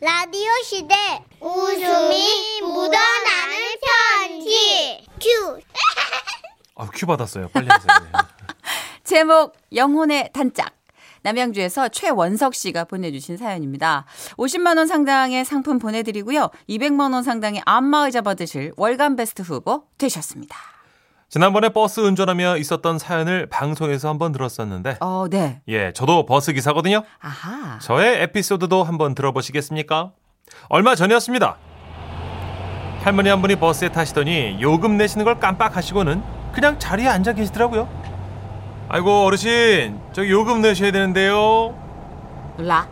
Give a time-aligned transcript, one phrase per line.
[0.00, 0.94] 라디오 시대
[1.40, 5.60] 웃음이 묻어나는 편지 큐
[6.76, 7.48] 아, 큐 받았어요.
[7.48, 7.86] 빨리 하세요.
[8.04, 8.18] 네.
[9.04, 10.74] 제목 영혼의 단짝.
[11.20, 14.06] 남양주에서 최원석 씨가 보내주신 사연입니다.
[14.38, 16.48] 50만 원 상당의 상품 보내드리고요.
[16.70, 20.56] 200만 원 상당의 안마의자 받으실 월간 베스트 후보 되셨습니다.
[21.30, 25.60] 지난번에 버스 운전하며 있었던 사연을 방송에서 한번 들었었는데, 어, 네.
[25.68, 27.04] 예, 저도 버스 기사거든요.
[27.20, 27.78] 아하.
[27.78, 30.10] 저의 에피소드도 한번 들어보시겠습니까?
[30.68, 31.56] 얼마 전이었습니다.
[33.04, 36.20] 할머니 한 분이 버스에 타시더니 요금 내시는 걸 깜빡하시고는
[36.52, 37.88] 그냥 자리에 앉아 계시더라고요.
[38.88, 41.78] 아이고 어르신, 저기 요금 내셔야 되는데요.
[42.56, 42.88] 몰라?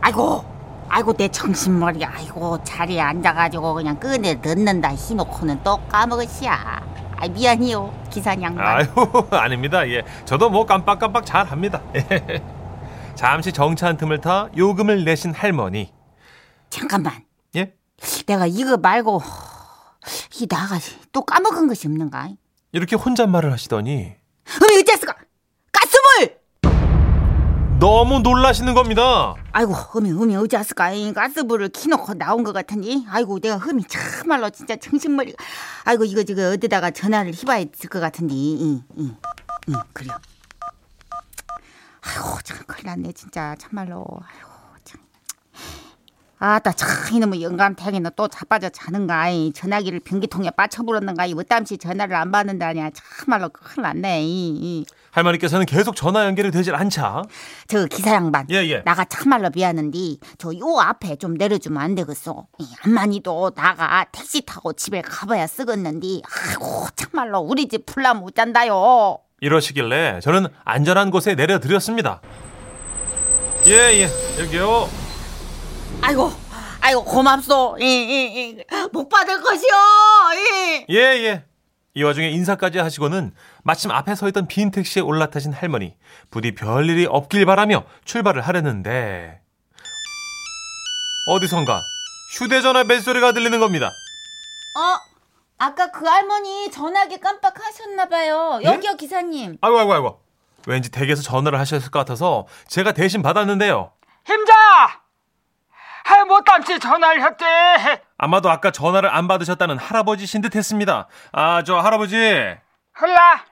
[0.00, 0.42] 아이고,
[0.88, 6.96] 아이고 내 정신머리, 아이고 자리에 앉아가지고 그냥 끄내 넣는다 해놓고는 또 까먹으시야.
[7.20, 8.66] 아 미안해요 기사님 양반.
[8.66, 8.86] 아유
[9.32, 9.88] 아닙니다.
[9.88, 11.82] 예, 저도 뭐 깜빡깜빡 잘 합니다.
[13.16, 15.92] 잠시 정차한 틈을 타 요금을 내신 할머니.
[16.70, 17.24] 잠깐만,
[17.56, 17.72] 예?
[18.26, 19.20] 내가 이거 말고
[20.40, 20.78] 이 나가
[21.12, 22.28] 또 까먹은 것이 없는가?
[22.72, 24.14] 이렇게 혼잣말을 하시더니
[24.62, 25.07] 어미 가스불!
[27.78, 29.36] 너무 놀라시는 겁니다.
[29.52, 33.06] 아이고 어미 어미 어째스가 가스불을 키놓고 나온 것 같으니?
[33.08, 35.36] 아이고 내가 흠이 참말로 진짜 정신머리가
[35.84, 38.34] 아이고 이거 지금 어디다가 전화를 해봐야 될것 같은데.
[38.34, 39.16] 응, 응,
[39.68, 40.12] 응, 그래요.
[42.00, 43.54] 아이고 참 큰일 났네 진짜.
[43.60, 44.04] 참말로.
[44.22, 44.48] 아이고.
[44.48, 44.57] 참
[46.40, 49.52] 아따 참 이놈의 영감탱이는 또 자빠져 자는가 이.
[49.52, 51.34] 전화기를 변기통에 빠쳐버렸는가 이.
[51.34, 52.90] 뭐땀시 전화를 안 받는다냐.
[52.94, 54.86] 참말로 큰일 났네 이, 이.
[55.10, 57.22] 할머니께서는 계속 전화 연결이 되질 않자.
[57.66, 58.46] 저 기사 양반.
[58.50, 58.82] 예, 예.
[58.84, 59.98] 나가 참말로 미안한데
[60.38, 66.86] 저요 앞에 좀 내려주면 안 되겠어 이 안만이도 나가 택시 타고 집에 가봐야 쓰겠는데 아이고
[66.94, 69.18] 참말로 우리 집 풀람 못 잔다요.
[69.40, 72.20] 이러시길래 저는 안전한 곳에 내려드렸습니다.
[73.66, 74.08] 예, 예,
[74.40, 75.07] 여기요.
[76.02, 76.30] 아이고
[76.80, 78.64] 아이고 고맙소 이, 이, 이.
[78.92, 79.74] 못 받을 것이요
[80.34, 80.86] 이.
[80.90, 81.44] 예, 예.
[81.94, 83.34] 이 와중에 인사까지 하시고는
[83.64, 85.96] 마침 앞에 서 있던 빈 택시에 올라타신 할머니
[86.30, 89.40] 부디 별일이 없길 바라며 출발을 하려는데
[91.28, 91.80] 어디선가
[92.38, 93.86] 휴대전화 벨소리가 들리는 겁니다.
[93.88, 95.00] 어,
[95.58, 98.60] 아까 그 할머니 전화기 깜빡하셨나봐요.
[98.62, 99.58] 여기요, 기사님.
[99.60, 100.20] 아이고 아이고 아이고.
[100.66, 103.92] 왠지 댁에서 전화를 하셨을 것 같아서 제가 대신 받았는데요.
[104.26, 104.52] 힘자!
[106.10, 108.02] 아이, 못담시 전화를 했대.
[108.16, 111.06] 아마도 아까 전화를 안 받으셨다는 할아버지신 듯 했습니다.
[111.32, 112.16] 아, 저 할아버지.
[112.94, 113.44] 흘라,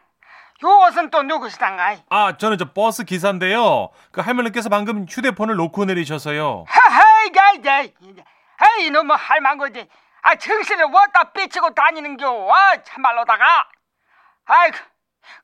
[0.63, 1.97] 요것은 또 누구시단가?
[2.09, 3.91] 아, 저는 저 버스 기사인데요.
[4.11, 6.65] 그 할머니께서 방금 휴대폰을 놓고 내리셔서요.
[6.67, 7.95] 하하이, 가이, 가이.
[8.79, 9.87] 에이, 너무 할망거지.
[10.23, 12.49] 아, 정신을 왔다 삐치고 다니는 겨.
[12.51, 13.69] 아, 참말로다가.
[14.47, 14.79] 아이고,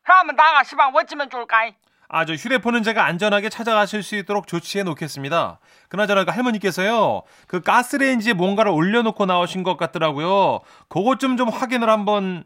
[0.03, 1.71] 그러면 나가 시방 어찌면 좋을까?
[2.15, 5.59] 아, 저 휴대폰은 제가 안전하게 찾아가실 수 있도록 조치해 놓겠습니다.
[5.89, 10.61] 그나저나 그 할머니께서요, 그 가스레인지에 뭔가를 올려놓고 나오신 것 같더라고요.
[10.91, 12.45] 그것 좀 좀 확인을 한번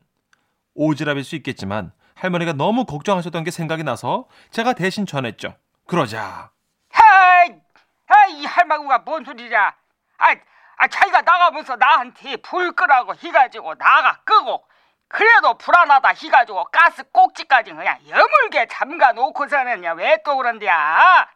[0.76, 5.56] 오지랖일 수 있겠지만 할머니가 너무 걱정하셨던 게 생각이 나서 제가 대신 전했죠.
[5.88, 6.50] 그러자
[6.94, 9.74] 헤이, 헤이, 이 할망구가 뭔 소리냐?
[10.18, 10.34] 아,
[10.76, 14.62] 아, 자기가 나가면서 나한테 불 끄라고 해가지고 나가 끄고
[15.08, 21.28] 그래도 불안하다 해가지고 가스 꼭지까지 그냥 여물게 잠가 놓고서는 왜 또 그런데야?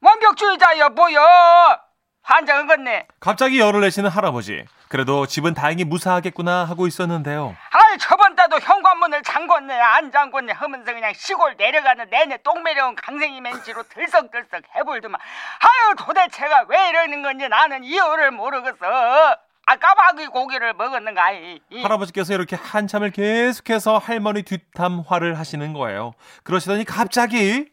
[0.00, 1.80] 완벽주의자여 뭐여?
[2.22, 3.06] 환장 은겠네.
[3.20, 4.64] 갑자기 열을 내시는 할아버지.
[4.88, 7.56] 그래도 집은 다행히 무사하겠구나 하고 있었는데요.
[7.70, 13.82] 아이 저번 달도 현관문을 잠궜네 안 잠궜네 하면서 그냥 시골 내려가는 내내 똥매려운 강생이 맨지로
[13.84, 19.36] 들썩들썩 해볼더만 아유 도대체가 왜 이러는 건지 나는 이유를 모르겠어
[19.68, 21.82] 아 까마귀 고기를 먹었는가 이, 이.
[21.82, 26.14] 할아버지께서 이렇게 한참을 계속해서 할머니 뒷담화를 하시는 거예요.
[26.44, 27.70] 그러시더니 갑자기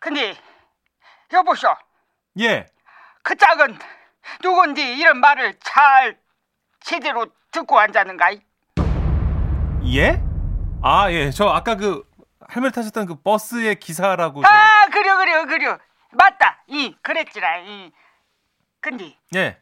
[0.00, 0.34] 근데
[1.32, 1.68] 여보쇼
[2.38, 2.66] 예
[3.22, 3.76] 그 짝은
[4.40, 6.16] 누군지 이런 말을 잘
[6.80, 8.30] 제대로 듣고 앉았는가
[9.92, 10.22] 예?
[10.82, 11.30] 아, 예.
[11.30, 12.04] 저 아까 그
[12.48, 14.54] 할머니 타셨던 그 버스의 기사라고 제가.
[14.54, 15.78] 아 그려 그려 그려
[16.12, 17.90] 맞다 이 그랬지라 이
[18.80, 19.58] 근데 예.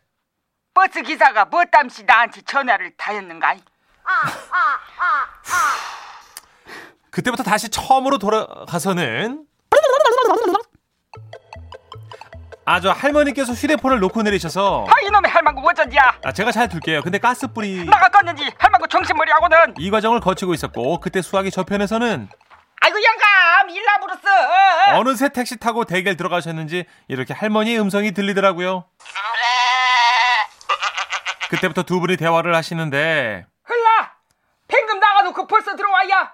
[0.74, 3.54] 버스 기사가 뭐 땀시 나한테 전화를 다했는가
[7.10, 9.46] 그때부터 다시 처음으로 돌아가서는
[12.66, 17.02] 아, 저 할머니께서 휴대폰을 놓고 내리셔서 아 이놈의 할망구 어쩐지야 아, 제가 잘 둘게요.
[17.02, 22.28] 근데 가스불이 나가 껐는지 할망구 정신머리하고는 이 과정을 거치고 있었고 그때 수학이 저편에서는
[22.80, 24.20] 아이고 영감 일나부르스
[24.94, 28.84] 어느새 택시 타고 대결 들어가셨는지 이렇게 할머니의 음성이 들리더라고요.
[31.54, 33.46] 그때부터 두 분이 대화를 하시는데.
[33.62, 34.12] 흘라
[34.68, 36.32] 방금 나가놓고 벌써 들어와야!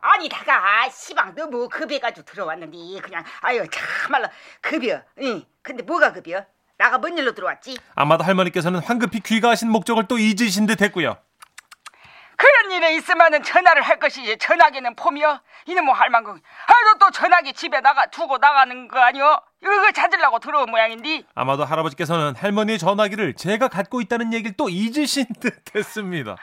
[0.00, 4.28] 아니 다가 시방 너무 급해가지고 들어왔는데 그냥 아유 참말로
[4.60, 5.00] 급여.
[5.20, 5.44] 응.
[5.62, 6.44] 근데 뭐가 급여?
[6.76, 7.78] 나가 뭔 일로 들어왔지?
[7.94, 11.16] 아마도 할머니께서는 황급히 귀가하신 목적을 또 잊으신 듯 했고요.
[12.36, 18.06] 그런 일에 있으면은 전화를 할 것이지 전화기는 폼이여 이놈의 할망구 아이고 또 전화기 집에 나가
[18.06, 24.32] 두고 나가는 거 아니여 이거 찾으려고 들어온 모양인데 아마도 할아버지께서는 할머니의 전화기를 제가 갖고 있다는
[24.32, 26.36] 얘기를 또 잊으신 듯 했습니다.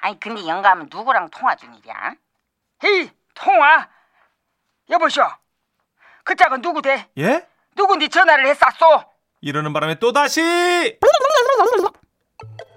[0.00, 2.14] 아니 근데 영감은 누구랑 통화 중이랴?
[2.84, 3.88] 헤이 통화
[4.90, 5.28] 여보시오
[6.24, 7.08] 그 짝은 누구 돼?
[7.18, 7.46] 예?
[7.76, 9.04] 누군데 전화를 했었소?
[9.40, 10.98] 이러는 바람에 또다시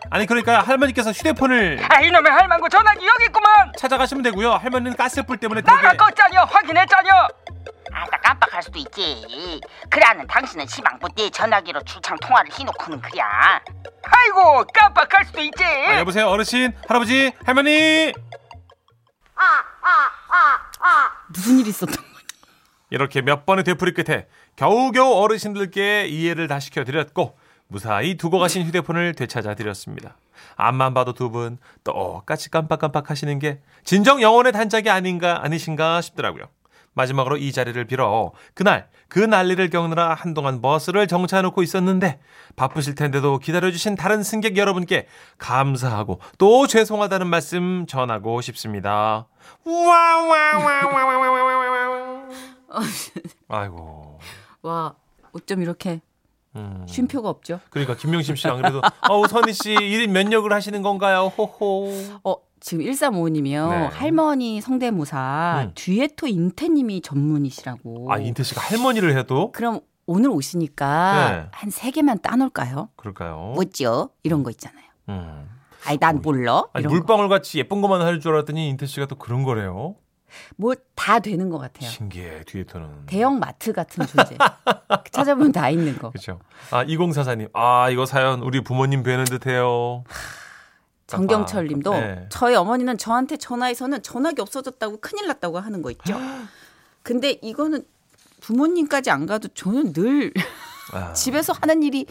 [0.09, 4.51] 아니 그러니까 할머니께서 휴대폰을 아 이놈의 할망구 전화기 여기 있구만 찾아가시면 되고요.
[4.53, 6.45] 할머니는 가스불 때문에 나가 되게 껐자녀!
[6.47, 7.11] 확인했자녀!
[7.91, 9.61] 아나 깜빡할 수도 있지.
[9.89, 13.61] 그래하는 당신은 시방부 때 전화기로 출장 통화를 해놓고는 그랴.
[14.03, 15.63] 아이고 깜빡할 수도 있지!
[15.63, 16.73] 아, 여보세요 어르신?
[16.87, 17.31] 할아버지?
[17.45, 18.13] 할머니!
[21.29, 22.05] 무슨 일이 있었던 거야?
[22.91, 29.55] 이렇게 몇 번의 되풀이 끝에 겨우겨우 어르신들께 이해를 다 시켜드렸고 무사히 두고 가신 휴대폰을 되찾아
[29.55, 30.15] 드렸습니다.
[30.55, 36.45] 앞만 봐도 두 분 똑같이 깜빡깜빡 하시는 게 진정 영혼의 단짝이 아닌가 아니신가 싶더라고요.
[36.93, 42.19] 마지막으로 이 자리를 빌어 그날 그 난리를 겪느라 한동안 버스를 정차해놓고 있었는데
[42.55, 45.07] 바쁘실 텐데도 기다려주신 다른 승객 여러분께
[45.37, 49.27] 감사하고 또 죄송하다는 말씀 전하고 싶습니다.
[49.65, 52.27] 와와와와와와와와
[53.49, 54.19] 아이고.
[54.61, 54.95] 와,
[55.33, 55.99] 어쩜 이렇게
[56.55, 56.85] 음.
[56.87, 57.59] 쉼표가 없죠?
[57.69, 61.31] 그러니까 김명심 씨랑 그래도 어우 선희 씨 1인 몇 역을 하시는 건가요?
[61.37, 61.91] 호호.
[62.23, 63.69] 어, 지금 1355님이요.
[63.69, 63.85] 네.
[63.91, 65.71] 할머니 성대모사 음.
[65.75, 68.11] 듀에토 인태님이 전문이시라고.
[68.11, 71.47] 아 인태 씨가 할머니를 해도 그럼 오늘 오시니까 네.
[71.51, 72.89] 한세 개만 따놓을까요?
[72.95, 73.53] 그럴까요?
[73.55, 74.09] 뭐죠?
[74.23, 74.85] 이런 거 있잖아요.
[75.09, 75.49] 음.
[75.87, 76.63] 아이, 난 몰라.
[76.73, 76.87] 아니.
[76.87, 79.95] 물방울 같이 예쁜 것만 할 줄 알았더니 인태 씨가 또 그런 거래요.
[80.57, 80.73] 뭐
[81.05, 81.87] 다 되는 것 같아요.
[81.89, 83.05] 신기해 뒤에터는.
[83.05, 84.37] 대형 마트 같은 존재.
[85.11, 86.09] 찾아보면 다 있는 거.
[86.09, 86.39] 그렇죠.
[86.71, 87.49] 아 2044님.
[87.53, 90.03] 아 이거 사연 우리 부모님 뵈는 듯해요.
[91.07, 92.25] 정경철 님도 네.
[92.29, 96.17] 저희 어머니는 저한테 전화해서는 전화기 없어졌다고 큰일 났다고 하는 거 있죠.
[97.03, 97.85] 근데 이거는
[98.41, 100.33] 부모님까지 안 가도 저는 늘
[100.91, 102.07] 아, 집에서 하는 일이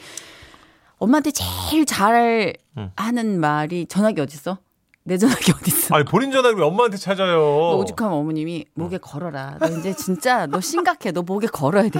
[0.98, 2.92] 엄마한테 제일 잘 음.
[2.94, 4.58] 하는 말이 전화기 어딨어?
[5.06, 5.94] 내 전화기 어딨어?
[5.94, 7.36] 아니 본인 전화를 왜 엄마한테 찾아요?
[7.36, 9.58] 너 오죽하면 어머님이 목에 걸어라.
[9.60, 11.12] 너 이제 진짜 너 심각해.
[11.12, 11.90] 너 목에 걸어야.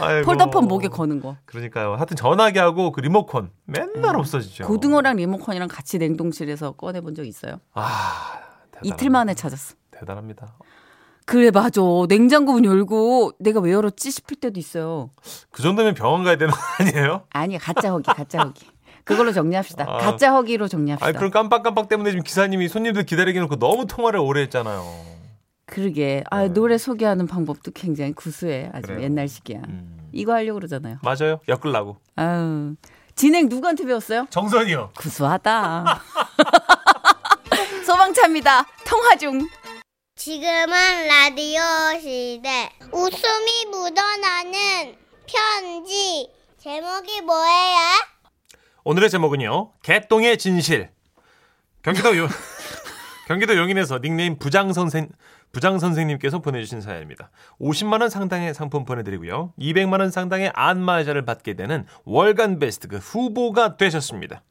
[0.00, 0.26] 아이고.
[0.26, 1.36] 폴더폰 목에 거는 거.
[1.44, 1.94] 그러니까요.
[1.94, 4.64] 하여튼 전화기하고 그 리모컨 맨날 없어지죠.
[4.64, 4.66] 음.
[4.66, 7.60] 고등어랑 리모컨이랑 같이 냉동실에서 꺼내 본 적 있어요?
[7.74, 8.40] 아
[8.72, 8.96] 대단합니다.
[8.96, 9.76] 이틀 만에 찾았어.
[9.92, 10.56] 대단합니다.
[11.26, 11.80] 그래 맞아.
[12.08, 15.10] 냉장고 문 열고 내가 왜 열었지 싶을 때도 있어요.
[15.52, 17.22] 그 정도면 병원 가야 되는 거 아니에요?
[17.30, 18.66] 아니 가짜 허기 가짜 허기.
[19.04, 19.84] 그걸로 정리합시다.
[19.86, 19.98] 아.
[19.98, 21.06] 가짜 허기로 정리합시다.
[21.06, 24.82] 아니 그럼 깜빡깜빡 때문에 지금 기사님이 손님들 기다리게 해놓고 너무 통화를 오래 했잖아요.
[25.66, 26.24] 그러게.
[26.30, 26.48] 아 네.
[26.48, 28.70] 노래 소개하는 방법도 굉장히 구수해.
[28.72, 29.02] 아주 그래요.
[29.02, 29.60] 옛날식이야.
[29.68, 30.08] 음.
[30.12, 30.98] 이거 하려고 그러잖아요.
[31.02, 31.40] 맞아요.
[31.48, 31.98] 엮으려고.
[32.16, 32.74] 아유.
[33.14, 34.26] 진행 누구한테 배웠어요?
[34.30, 34.90] 정선이요.
[34.96, 35.84] 구수하다.
[37.86, 38.66] 소방차입니다.
[38.86, 39.46] 통화 중.
[40.16, 41.60] 지금은 라디오
[42.00, 42.70] 시대.
[42.92, 44.96] 웃음이 묻어나는
[45.26, 46.30] 편지.
[46.58, 48.13] 제목이 뭐예요?
[48.84, 49.72] 오늘의 제목은요.
[49.82, 50.90] 개똥의 진실.
[51.82, 52.28] 경기도 요
[53.26, 55.08] 경기도 용인에서 닉네임 부장 선생
[55.52, 57.30] 부장 선생님께서 보내주신 사연입니다.
[57.60, 59.54] 50만 원 상당의 상품 보내드리고요.
[59.58, 64.42] 200만 원 상당의 안마의자를 받게 되는 월간 베스트 그 후보가 되셨습니다.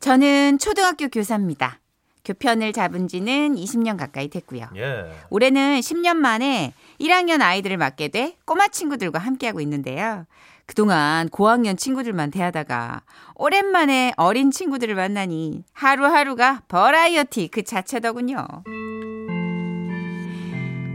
[0.00, 1.80] 저는 초등학교 교사입니다.
[2.24, 4.68] 교편을 잡은 지는 20년 가까이 됐고요.
[4.76, 5.10] 예.
[5.30, 10.26] 올해는 10년 만에 1학년 아이들을 맡게 돼 꼬마 친구들과 함께하고 있는데요.
[10.66, 13.02] 그동안 고학년 친구들만 대하다가
[13.34, 18.46] 오랜만에 어린 친구들을 만나니 하루하루가 버라이어티 그 자체더군요.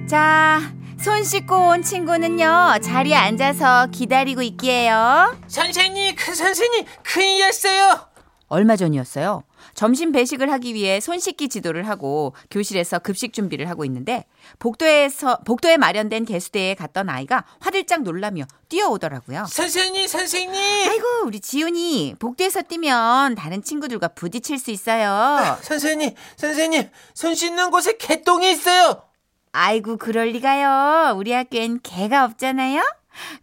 [0.07, 0.59] 자,
[0.97, 5.37] 손 씻고 온 친구는요, 자리에 앉아서 기다리고 있기에요.
[5.47, 8.09] 선생님, 큰 선생님, 큰일이었어요.
[8.47, 9.43] 얼마 전이었어요.
[9.79, 14.25] 점심 배식을 하기 위해 손 씻기 지도를 하고 교실에서 급식 준비를 하고 있는데
[14.59, 19.45] 복도에서 복도에 마련된 개수대에 갔던 아이가 화들짝 놀라며 뛰어오더라고요.
[19.47, 20.53] 선생님, 선생님.
[20.89, 25.57] 아이고 우리 지훈이 복도에서 뛰면 다른 친구들과 부딪힐 수 있어요.
[25.63, 29.03] 선생님, 선생님, 손 씻는 곳에 개똥이 있어요.
[29.53, 31.15] 아이고 그럴 리가요.
[31.15, 32.83] 우리 학교엔 개가 없잖아요.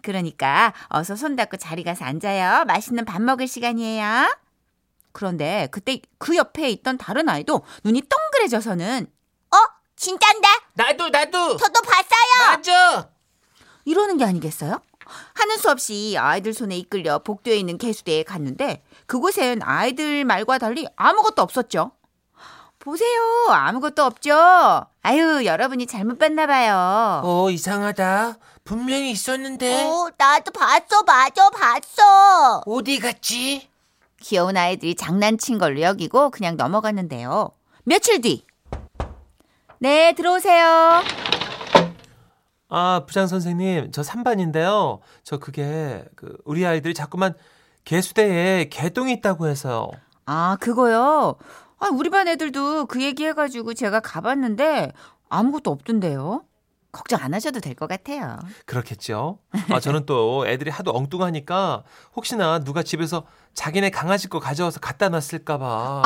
[0.02, 2.66] 그러니까 어서 손 닦고 자리 가서 앉아요.
[2.66, 4.28] 맛있는 밥 먹을 시간이에요.
[5.16, 9.06] 그런데 그때 그 옆에 있던 다른 아이도 눈이 동그래져서는
[9.50, 9.56] 어?
[9.96, 10.46] 진짠데?
[10.74, 11.56] 나도, 나도.
[11.56, 12.50] 저도 봤어요.
[12.50, 13.08] 맞아.
[13.86, 14.78] 이러는 게 아니겠어요?
[15.32, 21.40] 하는 수 없이 아이들 손에 이끌려 복도에 있는 개수대에 갔는데 그곳엔 아이들 말과 달리 아무것도
[21.40, 21.92] 없었죠.
[22.78, 23.46] 보세요.
[23.48, 24.86] 아무것도 없죠.
[25.00, 27.22] 아유, 여러분이 잘못 봤나 봐요.
[27.24, 28.36] 어, 이상하다.
[28.64, 29.82] 분명히 있었는데.
[29.86, 32.62] 어, 나도 봤어, 맞아, 봤어.
[32.66, 33.70] 어디 갔지?
[34.20, 37.50] 귀여운 아이들이 장난친 걸로 여기고 그냥 넘어갔는데요.
[37.84, 38.44] 며칠 뒤.
[39.78, 41.02] 네, 들어오세요.
[42.68, 45.00] 아, 부장 선생님, 저 3반인데요.
[45.22, 47.34] 저 그게 그 우리 아이들이 자꾸만
[47.84, 49.90] 개수대에 개똥이 있다고 해서요.
[50.24, 51.36] 아, 그거요?
[51.78, 54.92] 아, 우리 반 애들도 그 얘기 해가지고 제가 가봤는데
[55.28, 56.42] 아무것도 없던데요.
[56.96, 58.38] 걱정 안 하셔도 될 것 같아요.
[58.64, 59.38] 그렇겠죠.
[59.70, 61.84] 아, 저는 또 애들이 하도 엉뚱하니까
[62.16, 66.02] 혹시나 누가 집에서 자기네 강아지 거 가져와서 갖다 놨을까봐.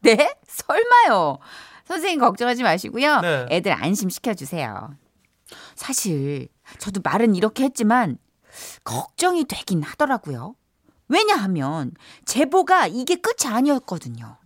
[0.00, 0.34] 네?
[0.46, 1.38] 설마요.
[1.86, 3.20] 선생님 걱정하지 마시고요.
[3.20, 3.46] 네.
[3.50, 4.90] 애들 안심시켜 주세요.
[5.74, 8.18] 사실 저도 말은 이렇게 했지만
[8.84, 10.54] 걱정이 되긴 하더라고요.
[11.08, 11.92] 왜냐하면
[12.26, 14.36] 제보가 이게 끝이 아니었거든요.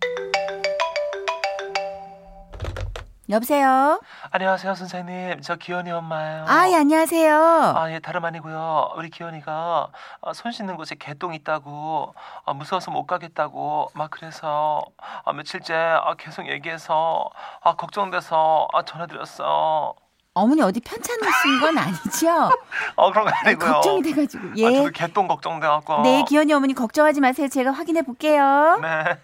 [3.30, 4.00] 여보세요?
[4.32, 5.40] 안녕하세요, 선생님.
[5.42, 6.46] 저 기현이 엄마예요.
[6.48, 7.32] 아, 예, 안녕하세요.
[7.76, 8.94] 아, 예, 다름 아니고요.
[8.96, 9.88] 우리 기현이가
[10.22, 12.12] 아, 손 씻는 곳에 개똥 있다고
[12.44, 14.82] 아, 무서워서 못 가겠다고 막 그래서
[15.24, 17.30] 아, 며칠째 아, 계속 얘기해서
[17.62, 19.94] 아, 걱정돼서 아, 전화드렸어.
[20.34, 22.50] 어머니 어디 편찮으신 건 아니죠?
[22.96, 23.72] 어, 그런 거 아니고요.
[23.74, 24.48] 걱정이 돼가지고.
[24.48, 24.74] 아, 예.
[24.74, 26.02] 저도 개똥 걱정돼갖고.
[26.02, 27.46] 네, 기현이 어머니 걱정하지 마세요.
[27.46, 28.80] 제가 확인해 볼게요.
[28.82, 29.18] 네.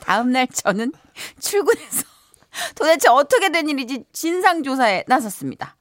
[0.00, 0.92] 다음 날 저는
[1.40, 2.11] 출근해서
[2.74, 5.76] 도대체 어떻게 된 일인지 진상조사에 나섰습니다.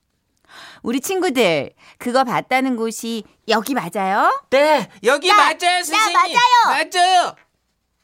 [0.83, 4.31] 우리 친구들, 그거 봤다는 곳이 여기 맞아요?
[4.49, 6.13] 네, 여기 맞아요, 선생님.
[6.13, 6.89] 맞아요.
[6.93, 7.35] 맞아요.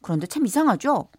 [0.01, 1.09] 그런데 참 이상하죠?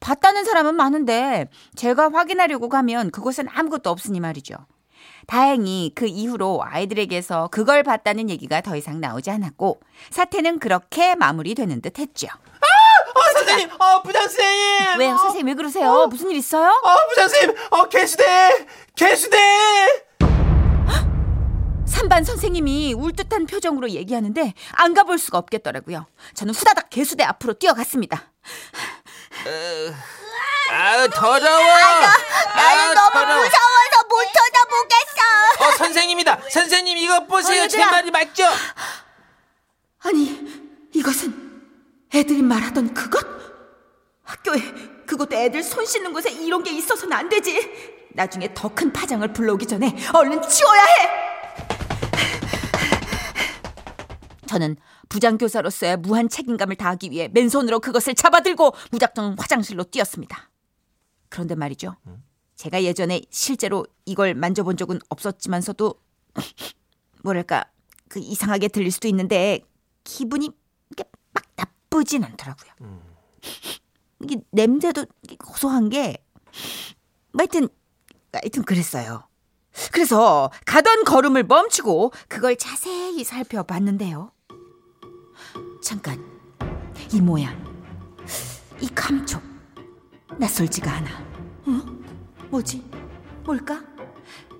[0.00, 4.54] 봤다는 사람은 많은데 제가 확인하려고 가면 그곳엔 아무것도 없으니 말이죠.
[5.26, 9.80] 다행히 그 이후로 아이들에게서 그걸 봤다는 얘기가 더 이상 나오지 않았고
[10.10, 12.28] 사태는 그렇게 마무리되는 듯 했죠.
[13.46, 14.98] 어, 선생님, 어, 부장 선생님.
[14.98, 15.16] 왜요?
[15.18, 16.06] 선생님 왜 그러세요?
[16.08, 16.68] 무슨 일 있어요?
[16.70, 20.06] 어, 부장 선생님, 어, 개수대, 개수대.
[21.86, 26.06] 3반 선생님이 울듯한 표정으로 얘기하는데 안 가볼 수가 없겠더라고요.
[26.34, 28.22] 저는 후다닥 개수대 앞으로 뛰어갔습니다.
[30.70, 31.62] 아, 더러워.
[32.54, 35.64] 나는 너무 무서워서 못 쳐다보겠어.
[35.64, 36.40] 어, 선생님이다.
[36.50, 37.62] 선생님 이거 보세요.
[37.64, 37.82] 어, 제.
[37.84, 38.44] 말이 맞죠?
[40.04, 41.62] 아니, 이것은
[42.14, 43.35] 애들이 말하던 그것?
[44.26, 44.60] 학교에
[45.06, 48.04] 그것도 애들 손 씻는 곳에 이런 게 있어서는 안 되지.
[48.10, 51.26] 나중에 더 큰 파장을 불러오기 전에 얼른 치워야 해.
[54.46, 54.76] 저는
[55.08, 60.50] 부장교사로서의 무한 책임감을 다하기 위해 맨손으로 그것을 잡아들고 무작정 화장실로 뛰었습니다.
[61.28, 61.96] 그런데 말이죠.
[62.56, 65.94] 제가 예전에 실제로 이걸 만져본 적은 없었지만서도
[67.22, 67.64] 뭐랄까
[68.08, 69.60] 그 이상하게 들릴 수도 있는데
[70.04, 70.50] 기분이
[71.32, 72.72] 막 나쁘진 않더라고요.
[74.22, 75.06] 이게 냄새도
[75.38, 76.16] 고소한 게
[77.36, 77.68] 하여튼
[78.32, 79.28] 하여튼 그랬어요.
[79.92, 84.32] 그래서 가던 걸음을 멈추고 그걸 자세히 살펴봤는데요.
[85.82, 86.24] 잠깐
[87.12, 87.54] 이 모양,
[88.80, 89.42] 이 감촉
[90.38, 91.10] 낯설지가 않아.
[91.66, 92.46] 어?
[92.50, 92.84] 뭐지?
[93.44, 93.82] 뭘까?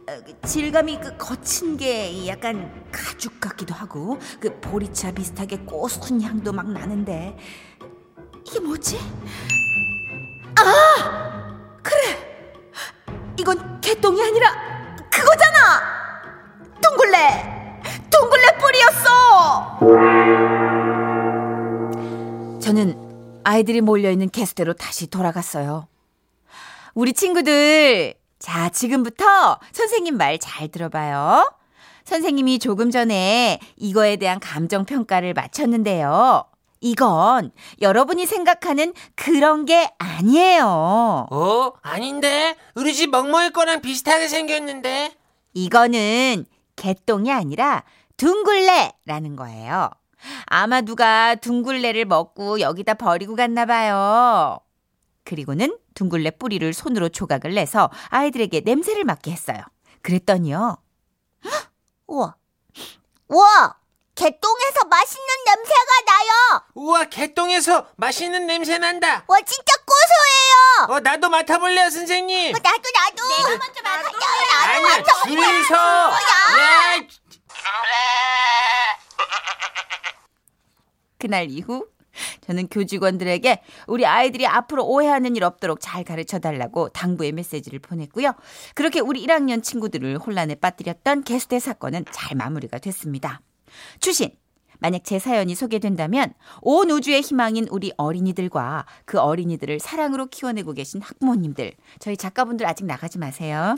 [0.08, 6.52] 어, 그 질감이 그 거친 게 약간 가죽 같기도 하고 그 보리차 비슷하게 고소한 향도
[6.52, 7.36] 막 나는데
[8.56, 8.98] 이게 뭐지?
[10.58, 12.56] 아 그래
[13.38, 14.50] 이건 개똥이 아니라
[15.10, 16.22] 그거잖아
[16.82, 19.78] 둥글레 둥글레 뿌리였어
[22.60, 25.86] 저는 아이들이 몰려있는 개수대로 다시 돌아갔어요
[26.94, 31.52] 우리 친구들, 자, 지금부터 선생님 말 잘 들어봐요.
[32.06, 36.46] 선생님이 조금 전에 이거에 대한 감정평가를 마쳤는데요.
[36.80, 41.26] 이건 여러분이 생각하는 그런 게 아니에요.
[41.30, 41.72] 어?
[41.82, 42.56] 아닌데?
[42.74, 45.14] 우리 집 먹먹일 거랑 비슷하게 생겼는데?
[45.54, 46.44] 이거는
[46.76, 47.84] 개똥이 아니라
[48.16, 49.90] 둥글레라는 거예요.
[50.46, 54.58] 아마 누가 둥글레를 먹고 여기다 버리고 갔나 봐요.
[55.24, 59.58] 그리고는 둥글레 뿌리를 손으로 조각을 내서 아이들에게 냄새를 맡게 했어요.
[60.02, 60.76] 그랬더니요.
[62.06, 62.36] 우와.
[63.28, 63.76] 우와.
[64.14, 65.95] 개똥에서 맛있는 냄새가.
[66.86, 69.24] 우와, 개똥에서 맛있는 냄새 난다.
[69.26, 70.94] 와, 진짜 고소해요.
[70.94, 72.54] 어, 나도 맡아볼래요, 선생님.
[72.54, 73.28] 어, 나도, 나도.
[73.28, 74.02] 내가 먼저 맡아요.
[74.04, 75.22] 나도 아니야, 맡아.
[75.24, 76.10] 줄서.
[81.18, 81.88] 그날 이후
[82.46, 88.32] 저는 교직원들에게 우리 아이들이 앞으로 오해하는 일 없도록 잘 가르쳐 달라고 당부의 메시지를 보냈고요.
[88.76, 93.40] 그렇게 우리 1학년 친구들을 혼란에 빠뜨렸던 개수대 사건은 잘 마무리가 됐습니다.
[93.98, 94.30] 추신
[94.78, 101.72] 만약 제 사연이 소개된다면 온 우주의 희망인 우리 어린이들과 그 어린이들을 사랑으로 키워내고 계신 학부모님들,
[101.98, 103.74] 저희 작가분들 아직 나가지 마세요.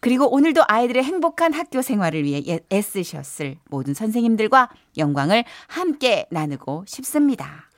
[0.00, 4.68] 그리고 오늘도 아이들의 행복한 학교 생활을 위해 애- 애쓰셨을 모든 선생님들과
[4.98, 7.68] 영광을 함께 나누고 싶습니다.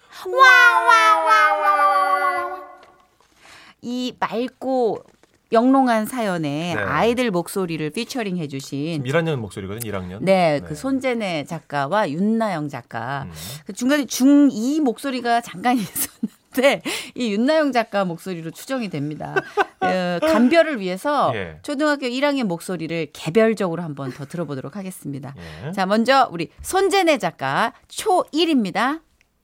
[3.83, 5.05] 이 맑고
[5.53, 6.81] 영롱한 사연에 네.
[6.81, 10.19] 아이들 목소리를 피처링 해주신 1학년 목소리거든, 1학년.
[10.21, 13.25] 네, 그 손재네 작가와 윤나영 작가.
[13.27, 13.33] 음.
[13.67, 15.77] 그 중간에 중2 목소리가 잠깐
[16.55, 16.83] 있었는데
[17.15, 19.35] 이 윤나영 작가 목소리로 추정이 됩니다.
[19.81, 21.59] 어, 감별을 위해서 예.
[21.63, 25.35] 초등학교 1학년 목소리를 개별적으로 한번 더 들어보도록 하겠습니다.
[25.67, 25.73] 예.
[25.73, 29.01] 자, 먼저 우리 손재네 작가 초1입니다.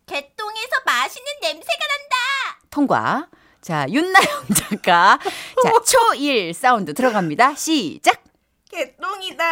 [0.06, 2.16] 개똥에서 맛있는 냄새가 난다.
[2.70, 3.28] 통과.
[3.60, 5.18] 자, 윤나영 작가.
[5.62, 7.54] 자, 초1 사운드 들어갑니다.
[7.54, 8.22] 시작.
[8.70, 9.44] 개똥이다.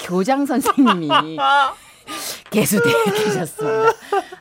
[0.00, 1.10] 교장 선생님이
[2.50, 3.92] 개수대에 계셨습니다.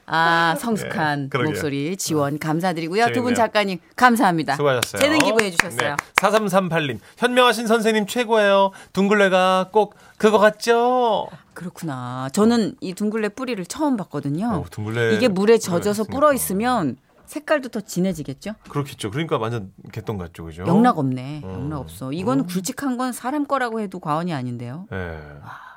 [0.07, 1.43] 아, 성숙한 네.
[1.43, 3.11] 목소리 지원 감사드리고요.
[3.11, 3.21] 두.
[3.21, 4.55] 분 작가님 감사합니다.
[4.55, 5.01] 수고하셨어요.
[5.01, 5.89] 재능 기부해 주셨어요.
[5.91, 5.95] 네.
[6.15, 6.99] 4338님.
[7.17, 8.71] 현명하신 선생님 최고예요.
[8.93, 11.27] 둥글레가 꼭 그거 같죠?
[11.53, 12.29] 그렇구나.
[12.33, 14.47] 저는 이 둥글레 뿌리를 처음 봤거든요.
[14.47, 16.05] 어, 둥글레 이게 물에 젖어서.
[16.05, 16.97] 불어 있으면
[17.31, 18.55] 색깔도 더 진해지겠죠?
[18.67, 19.09] 그렇겠죠.
[19.09, 20.65] 그러니까 완전 개똥 같죠, 그죠?
[20.67, 21.41] 영락 없네.
[21.45, 21.53] 어.
[21.53, 22.11] 영락 없어.
[22.11, 24.85] 이거는 굵직한 건 사람 거라고 해도 과언이 아닌데요.
[24.91, 25.17] 예.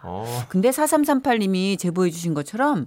[0.02, 0.24] 어.
[0.48, 2.86] 근데 4338님이 제보해 주신 것처럼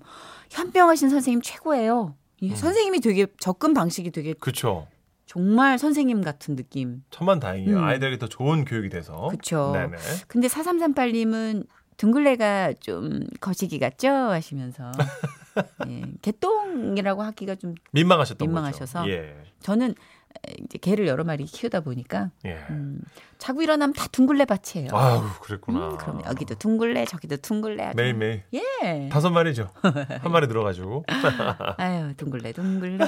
[0.50, 2.16] 현명하신 선생님 최고예요.
[2.42, 4.88] 이 선생님이 되게 접근 방식이 되게 그쵸.
[5.26, 7.04] 정말 선생님 같은 느낌.
[7.10, 7.78] 천만 다행이에요.
[7.78, 7.84] 음.
[7.86, 9.30] 아이들에게 더 좋은 교육이 돼서.
[9.30, 9.72] 그쵸.
[9.74, 9.96] 네네.
[10.28, 14.10] 근데 4338님은 둥글레가 좀 거시기 같죠?
[14.10, 14.92] 하시면서.
[15.88, 19.00] 예, 개똥이라고 하기가 좀 민망하셨던 민망하셔서.
[19.02, 19.12] 거죠.
[19.12, 19.36] 예.
[19.62, 19.96] 저는
[20.64, 22.58] 이제 개를 여러 마리 키우다 보니까 예.
[22.70, 23.02] 음,
[23.40, 24.90] 자고 일어나면 다 둥글레 밭이에요.
[24.94, 25.90] 아유, 그랬구나.
[25.90, 28.44] 음, 그럼 여기도 둥글레 저기도 둥글레 아주 매일 매일.
[28.54, 29.10] 예.
[29.12, 29.72] 다섯 마리죠.
[30.22, 31.06] 한 마리 들어가지고.
[31.78, 33.00] 아유 둥글레 둥글레.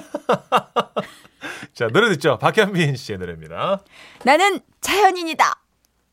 [1.74, 2.38] 자, 노래 듣죠.
[2.40, 3.80] 박현빈 씨의 노래입니다.
[4.26, 5.59] 나는 자연인이다.